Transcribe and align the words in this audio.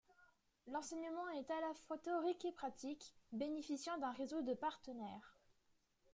L'enseignement 0.65 1.29
est 1.29 1.51
à 1.51 1.61
la 1.61 1.71
fois 1.85 1.95
théorique 1.99 2.43
et 2.45 2.51
pratique, 2.51 3.13
bénéficiant 3.33 3.99
d'un 3.99 4.11
réseau 4.13 4.41
de 4.41 4.55
partenaires. 4.55 5.37